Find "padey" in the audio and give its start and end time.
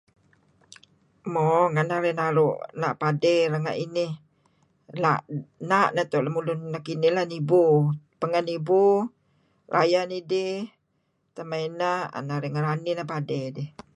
3.01-3.39, 13.11-13.45